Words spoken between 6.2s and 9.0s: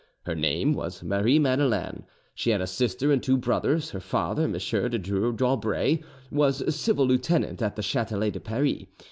was civil lieutenant at the Chatelet de Paris.